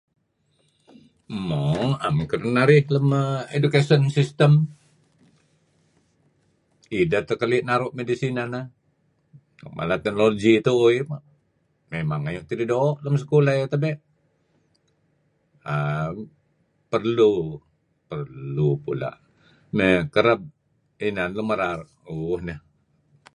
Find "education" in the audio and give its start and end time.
3.57-4.01